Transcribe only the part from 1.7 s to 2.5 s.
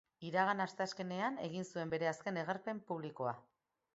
zuen bere azken